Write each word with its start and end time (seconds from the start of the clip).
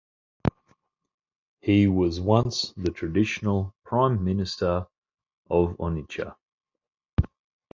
He 1.59 1.85
was 1.85 2.19
once 2.19 2.73
the 2.75 2.89
traditional 2.89 3.75
Prime 3.83 4.23
Minister 4.23 4.87
of 5.47 5.77
Onitsha. 5.77 6.35